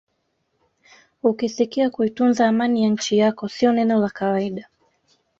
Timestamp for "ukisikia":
1.23-1.89